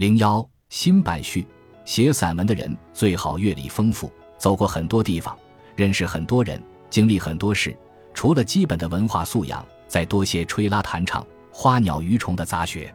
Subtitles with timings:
[0.00, 1.46] 零幺新版序，
[1.84, 5.38] 写散文的人最好阅历丰富，走过很多地方，
[5.76, 7.76] 认识很多人，经历很多事。
[8.14, 12.90] 除了基本的文化素养，再多些吹拉弹唱、花鸟鱼虫的杂学。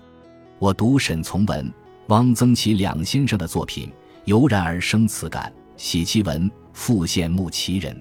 [0.57, 1.71] 我读沈从文、
[2.07, 3.93] 汪曾祺两先生的作品，
[4.23, 7.95] 油然而生此感：喜其文，复羡慕其人。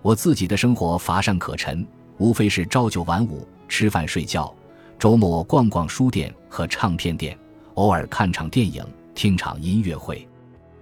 [0.00, 1.84] 我自己的生活乏善可陈，
[2.18, 4.54] 无非是朝九晚五，吃饭睡觉，
[4.96, 7.36] 周末逛逛书店和唱片店，
[7.78, 8.84] 偶尔看场电影，
[9.14, 10.26] 听场音乐会。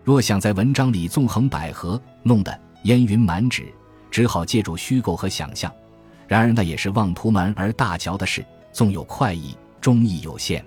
[0.02, 3.70] 若想在文章里纵横捭阖，弄得烟云满纸，
[4.10, 5.70] 只好借助虚构和想象。
[6.26, 8.42] 然而那也是妄图门而大嚼的事，
[8.72, 10.64] 纵有快意，终亦有限。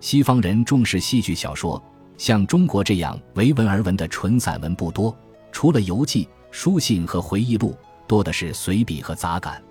[0.00, 1.82] 西方人重视戏剧小说，
[2.16, 5.14] 像中国这样唯文而文的纯散文不多，
[5.52, 6.26] 除了游记。
[6.50, 7.76] 书信和回忆录
[8.06, 9.62] 多的是随笔和杂感，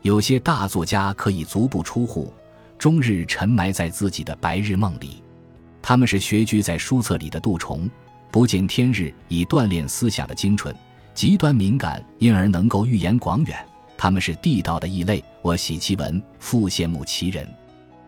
[0.00, 2.32] 有些大作家可以足不出户，
[2.78, 5.22] 终日沉埋在自己的白日梦里。
[5.86, 7.90] 他们是学居在书册里的杜虫，
[8.30, 10.74] 不见天日以锻炼思想的精纯，
[11.12, 13.54] 极端敏感，因而能够预言广远。
[13.94, 17.46] 他们是地道的异类，我喜其文，复羡慕其人。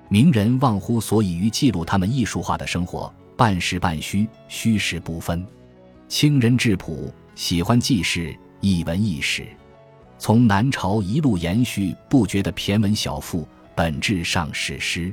[0.09, 5.47] 名人忘乎所以于记录他们艺术化的生活，半实半虚，虚实不分。
[6.09, 7.13] 清人质朴。
[7.35, 9.47] 喜欢记事，一文一史，
[10.19, 15.13] 从南朝一路延续不绝的骈文小赋，本质上史诗。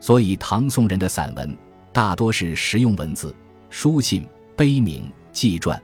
[0.00, 1.56] 所以唐宋人的散文
[1.92, 3.34] 大多是实用文字，
[3.68, 4.26] 书信、
[4.56, 5.80] 碑铭、纪传、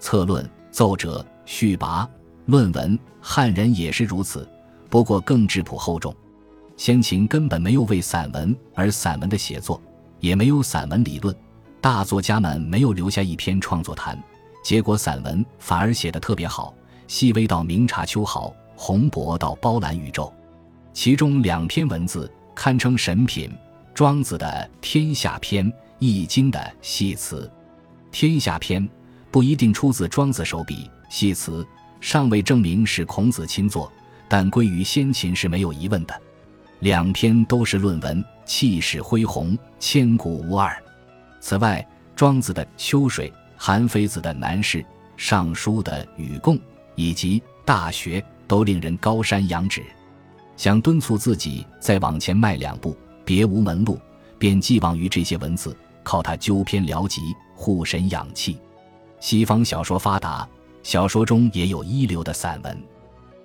[0.00, 2.06] 策论、奏折、序跋、
[2.46, 2.98] 论文。
[3.20, 4.48] 汉人也是如此，
[4.88, 6.14] 不过更质朴厚重。
[6.76, 9.80] 先秦根本没有为散文而散文的写作，
[10.20, 11.34] 也没有散文理论，
[11.80, 14.20] 大作家们没有留下一篇创作坛。
[14.62, 16.74] 结果散文反而写得特别好，
[17.06, 20.32] 细微到明察秋毫，宏博到包揽宇宙。
[20.92, 23.50] 其中两篇文字堪称神品：
[23.96, 24.46] 庄子的
[24.82, 25.64] 《天下篇》，
[26.00, 27.40] 《易经》的《系辞》。
[28.12, 28.86] 《天下篇》
[29.30, 31.64] 不一定出自庄子手笔，《系辞》
[31.98, 33.90] 尚未证明是孔子亲作，
[34.28, 36.14] 但归于先秦是没有疑问的。
[36.80, 40.76] 两篇都是论文，气势恢宏，千古无二。
[41.40, 41.82] 此外，
[42.14, 43.30] 庄子的《秋水》。
[43.56, 44.82] 韩非子的《南士》，
[45.16, 46.56] 《尚书》的《禹贡》，
[46.96, 49.82] 以及《大学》，都令人高山仰止。
[50.54, 52.94] 想敦促自己再往前迈两步，
[53.26, 54.00] 别无门路，
[54.38, 57.20] 便寄望于这些文字，靠它纠偏疗疾，
[57.54, 58.56] 护神养气。
[59.18, 60.48] 西方小说发达，
[60.84, 62.82] 小说中也有一流的散文，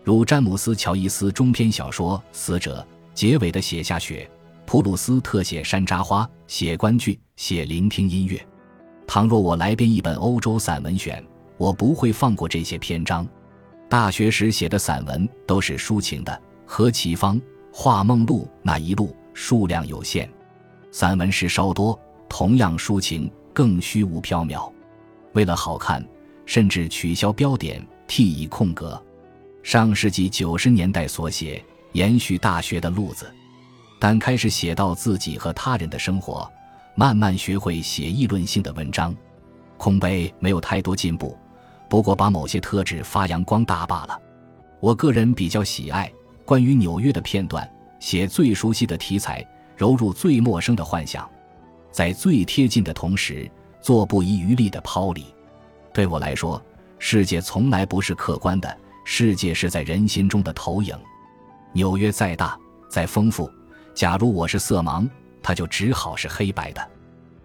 [0.03, 4.30] 如詹姆斯·乔伊斯中篇小说《死者》，结尾的写下雪；
[4.68, 8.40] 普鲁斯特写山楂花，写观剧，写聆听音乐。
[9.08, 11.25] 倘若我来编一本欧洲散文选，
[11.58, 13.28] 我不会放过这些篇章。
[13.90, 17.42] 大学时写的散文都是抒情的，何其芳、
[17.74, 20.30] 画梦露那一路数量有限，
[20.92, 22.00] 散文诗稍多，
[22.30, 24.72] 同样抒情，更虚无缥缈。
[25.34, 26.06] 为了好看，
[26.46, 29.02] 甚至取消标点，替以空格。
[29.64, 33.31] 上世纪九十年代所写，延续大学的路子，
[34.00, 36.50] 但开始写到自己和他人的生活。
[36.94, 39.16] 慢慢学会写议论性的文章，
[39.78, 41.38] 空杯没有太多进步，
[41.90, 44.19] 不过把某些特质发扬光大罢了。
[44.81, 46.12] 我个人比较喜爱
[46.44, 47.68] 关于纽约的片段，
[48.01, 49.47] 写最熟悉的题材，
[49.78, 51.29] 揉入最陌生的幻想，
[51.91, 55.23] 在最贴近的同时做不遗余力的抛离。
[55.94, 56.62] 对我来说，
[56.97, 60.94] 世界从来不是客观的，世界是在人心中的投影。
[61.73, 63.50] 纽约再大再丰富，
[63.94, 65.07] 假如我是色盲。
[65.44, 66.91] 他就只好是黑白的。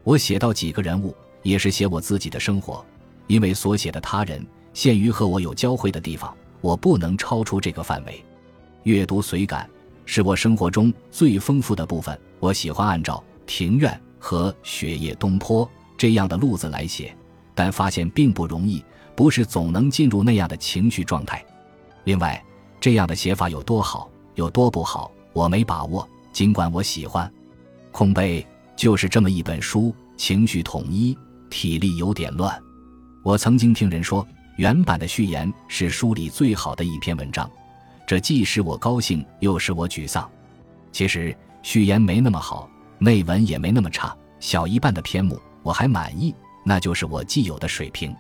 [0.05, 2.85] 我写到几个人物，也是写我自己的生活，
[3.27, 8.23] 因为所写的他人限于和我有交汇的地方，我不能超出这个范围。
[8.83, 9.67] 阅读随感
[10.07, 12.19] 是我生活中最丰富的部分。
[12.39, 15.69] 我喜欢按照庭院和雪夜东坡
[15.99, 17.15] 这样的路子来写，
[17.55, 18.83] 但发现并不容易，
[19.15, 21.45] 不是总能进入那样的情绪状态。
[22.05, 22.43] 另外，
[22.81, 26.09] 这样的写法有多好，有多不好，我没把握。
[26.33, 27.31] 尽管我喜欢。
[27.91, 28.47] 空杯
[28.77, 31.17] 就是这么一本书，情绪统一，
[31.49, 32.55] 体力有点乱。
[33.25, 34.27] 我曾经听人说，
[34.59, 37.51] 原版的序言是书里最好的一篇文章，
[38.07, 40.31] 这既使我高兴，又使我沮丧。
[40.93, 48.15] 其实序言没那么好，内文也没那么差，小一半的篇目我还满意，那就是我既有的水平。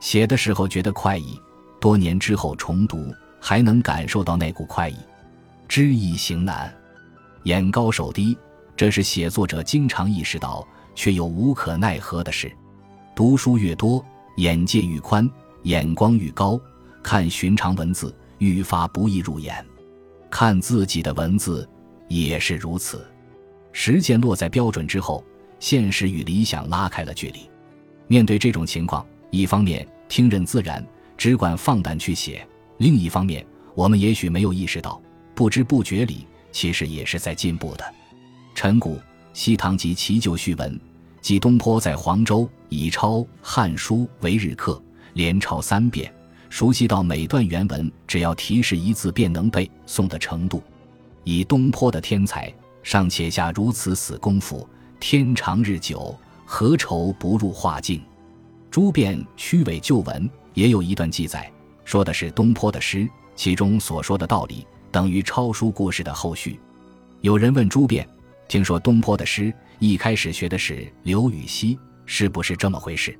[0.00, 1.38] 写的时候觉得快意，
[1.78, 4.96] 多年之后重读还能感受到那股快意。
[5.68, 6.74] 知易行难，
[7.42, 8.36] 眼高手低。
[8.74, 12.50] 这是写作者经常意识到却又无可奈何的事。
[13.14, 14.04] 读书越多，
[14.36, 15.28] 眼界愈宽，
[15.64, 16.58] 眼光愈高，
[17.02, 19.64] 看寻常文字愈发不易入眼。
[20.30, 21.68] 看自己的文字
[22.08, 23.06] 也是如此。
[23.72, 25.24] 实践落在标准之后，
[25.60, 27.48] 现实与理想拉开了距离。
[28.06, 30.84] 面对这种情况，一方面听任自然，
[31.16, 32.40] 只管放胆去写；
[32.78, 35.00] 另一方面，我们也许没有意识到，
[35.34, 37.84] 不知不觉里其实也是在进步的。
[38.54, 38.96] 陈谷
[39.32, 40.74] 《西唐及其旧序文》，
[41.20, 44.82] 即东坡在黄州以抄《汉书》为日课，
[45.12, 46.12] 连抄三遍，
[46.48, 50.62] 熟悉到每段原文只要提示一字便能背诵的程度。
[51.24, 52.52] 以东坡的天才，
[52.82, 54.68] 尚且下如此死功夫，
[54.98, 56.16] 天长日久。
[56.50, 58.00] 何愁不入画境？
[58.70, 61.52] 朱辩虚伪旧文也有一段记载，
[61.84, 63.06] 说的是东坡的诗，
[63.36, 66.58] 其中所说的道理等于抄书故事的后续。
[67.20, 68.08] 有人问朱辩
[68.48, 73.14] ：“听说东坡的诗一开始学的是刘禹锡，是不是这么回事？”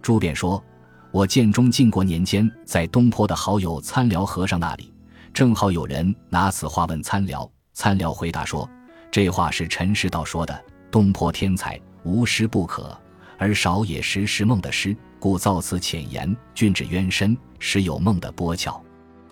[0.00, 0.64] 朱辩说
[1.12, 4.90] ：“我建中靖国年间，在东坡的好友参辽和尚那里，
[5.32, 8.68] 正好有人拿此话问参辽，参辽回答说
[9.12, 12.98] ：‘这话是陈师道说的，东坡天才。’”无诗不可，
[13.38, 18.82] 而少也识是梦的诗，故造此浅言，君之渊深，实有梦的波巧。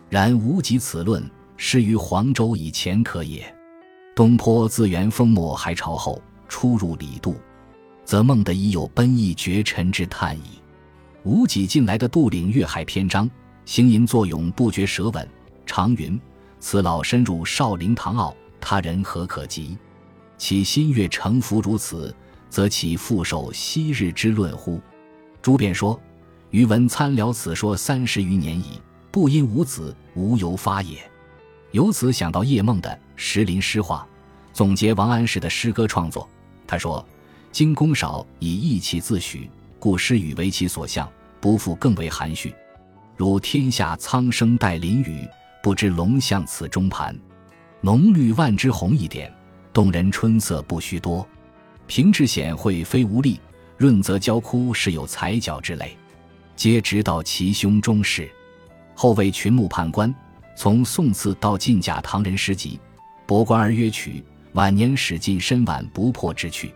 [0.08, 3.52] 然无及此论，失于黄州以前可也。
[4.14, 7.34] 东坡自元封末还朝后，出入李杜，
[8.04, 10.59] 则梦的已有奔逸绝尘之叹矣。
[11.22, 13.28] 无己近来的《杜岭月海》篇章，
[13.66, 15.28] 行吟作咏，不绝舌吻。
[15.66, 16.18] 常云
[16.58, 19.76] ：“此老深入少陵唐坳，他人何可及？
[20.38, 22.14] 其心悦诚服如此。”
[22.48, 24.80] 则其复受昔日之论乎？
[25.40, 26.00] 朱辩说
[26.50, 28.80] ：“余闻参聊此说三十余年矣，
[29.12, 30.98] 不因无子，无由发也。”
[31.70, 34.04] 由此想到叶梦的《石林诗话》，
[34.56, 36.28] 总结王安石的诗歌创作。
[36.66, 37.06] 他说
[37.52, 39.48] ：“今功少以意气自诩，
[39.80, 41.10] 故诗语为其所向，
[41.40, 42.54] 不复更为含蓄。
[43.16, 45.26] 如天下苍生待霖雨，
[45.62, 47.18] 不知龙象此中盘。
[47.80, 49.32] 浓绿万枝红一点，
[49.72, 51.26] 动人春色不须多。”
[51.88, 53.40] 平治显会非无力，
[53.76, 55.96] 润泽焦枯是有才角之类，
[56.54, 58.30] 皆直到其胸中事。
[58.94, 60.14] 后为群牧判官，
[60.54, 62.78] 从宋词到晋甲唐人诗集，
[63.26, 64.22] 博观而约取。
[64.52, 66.74] 晚年使尽深婉不破之趣。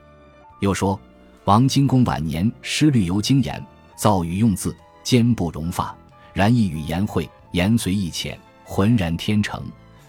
[0.60, 0.98] 又说
[1.44, 3.64] 王荆公晚年诗律尤精严，
[3.96, 5.96] 造语用字坚不容发，
[6.32, 9.62] 然意语言会，言随意浅，浑然天成，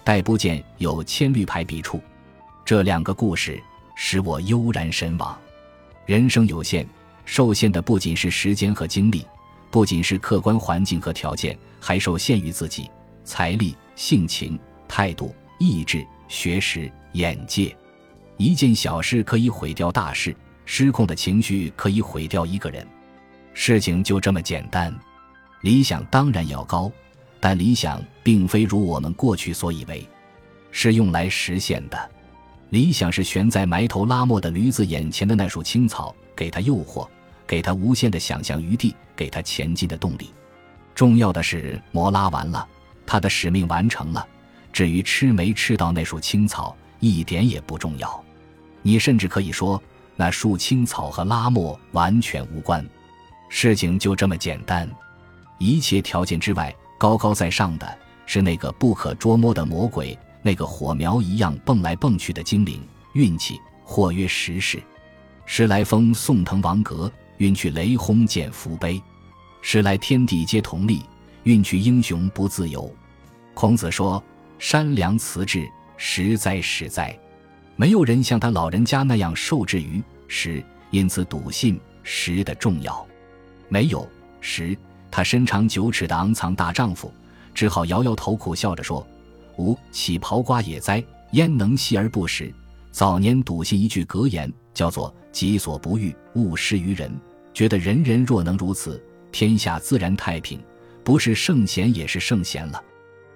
[0.03, 2.01] 待不见有千律排笔触。
[2.63, 3.61] 这两个故事。
[3.97, 5.39] 使我悠然神往。
[6.05, 6.85] 人生有限，
[7.23, 9.25] 受限的不仅是时间和精力，
[9.71, 12.91] 不仅是客观环境和条件，还受限于自己
[13.23, 17.73] 财力、性情、态度、意志、学识、眼界。
[18.35, 20.35] 一件小事可以毁掉大事，
[20.65, 22.85] 失控的情绪可以毁掉一个人。
[23.53, 24.93] 事情就这么简单。
[25.61, 26.91] 理想当然要高，
[27.39, 30.07] 但理想并非如我们过去所以为，
[30.71, 32.11] 是用来实现的。
[32.71, 37.07] 理想是悬在埋头拉磨的驴子眼前的那束青草，给他诱惑，
[37.47, 40.31] 给他无限的想象余地，给他前进的动力。
[40.93, 42.67] 重要的是磨拉完了，
[43.05, 44.27] 他的使命完成了。
[44.73, 48.23] 至于吃没吃到那束青草，一点也不重要。
[48.81, 49.81] 你甚至可以说，
[50.15, 52.87] 那束青草和拉磨完全无关。
[53.49, 54.89] 事情就这么简单。
[55.57, 60.17] 一切条件之外，高高在上的是那个不可捉摸的魔鬼。
[60.41, 64.81] 那个火苗一样蹦来蹦去的精灵，运气或曰时势。
[65.47, 69.01] 时来风送腾王阁，运去雷轰见福碑。
[69.61, 71.01] 时来天地皆同力，
[71.43, 72.93] 运去英雄不自由。
[73.55, 74.23] 孔子说
[74.59, 75.67] ：“山良辞志，
[75.97, 77.17] 时哉时哉。”
[77.75, 83.05] 没有人像他老人家那样受制于时，因此笃信时的重要。
[83.67, 84.07] 没有
[84.39, 84.77] 时，
[85.11, 87.13] 他身长九尺的昂藏大丈夫，
[87.53, 89.05] 只好摇摇头，苦笑着说。
[89.57, 91.03] 吾岂刨瓜也哉？
[91.31, 92.53] 焉能息而不食？
[92.91, 97.11] 早年笃信一句格言，叫做“己所不欲，勿施于人”，
[97.53, 99.01] 觉得人人若能如此，
[99.33, 100.61] 天下自然太平，
[101.03, 102.81] 不是圣贤也是圣贤了。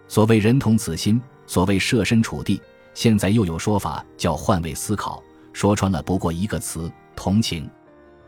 [0.08, 2.62] 所谓人同此心，所谓设身处地，
[2.94, 7.70] 现在又有说法叫换位思考，说穿了不过一个词：同情。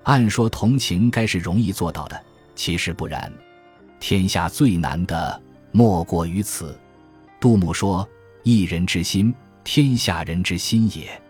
[0.03, 2.19] 按说同情该是容易做到的，
[2.55, 3.31] 其实不然。
[3.99, 5.41] 天下最难的
[5.71, 6.77] 莫过于此。
[7.39, 8.07] 杜牧说
[8.43, 11.21] ：“一人之心，天下人之心也。”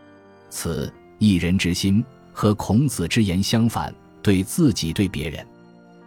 [0.50, 5.46] 此一人之心和孔子之言相反，对自己对别人，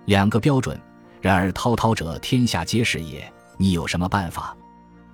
[0.07, 0.81] 两个标准。
[1.21, 3.31] 然而滔滔者，天下皆是也。
[3.57, 4.57] 你有什么办法？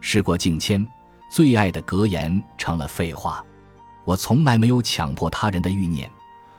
[0.00, 0.86] 事过境迁，
[1.30, 3.42] 最爱的格言成了废话。
[4.04, 6.10] 我从来没有强迫他人的欲念，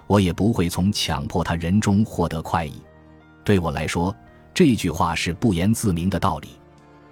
[0.08, 2.82] 我也不会从强迫他人中获得快意。
[3.44, 4.16] 对我来说，
[4.54, 6.50] 这句话是不言自明的道理。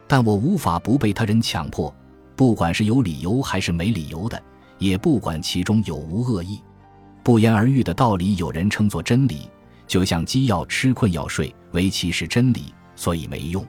[0.07, 1.93] 但我无法不被他人强迫，
[2.35, 4.41] 不管是有理由还是没理由的，
[4.77, 6.61] 也不管其中有无恶意。
[7.21, 9.49] 不言而喻的道理，有人称作真理，
[9.85, 13.65] 就像鸡要吃困要睡，唯其是真理，所以没用。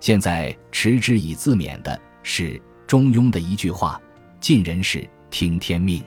[0.00, 4.00] 现在持之以自勉的是中庸的一句话
[4.40, 6.02] ：“尽人事，听天命。”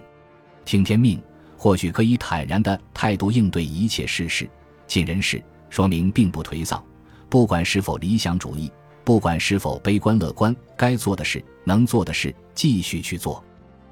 [0.65, 1.21] 听天命，
[1.55, 4.47] 或许可以坦然的态度应对一切世事；
[4.87, 6.83] 尽人事，说明并不颓丧，
[7.29, 8.71] 不管是否理想主义，
[9.03, 13.43] 不管是否悲观乐观，该做的事、能做的事，继续去做。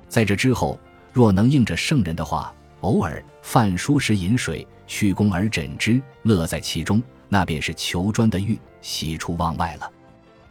[0.08, 0.80] 在这之后，
[1.14, 9.92] 若能应着圣人的话，偶尔饭疏时饮水，去肱而枕之，乐在其中，那便是求专的欲，喜出望外了。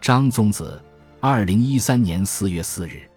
[0.00, 0.80] 张宗子，
[1.20, 3.07] 二零一三年四月四日。